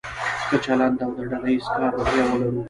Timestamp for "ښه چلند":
0.47-0.97